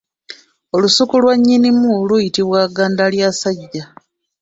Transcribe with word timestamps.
Olusuku 0.75 1.13
lwa 1.23 1.33
nnyinimu 1.37 1.91
luyitibwa 2.07 2.59
Gandalyassajja. 2.75 3.85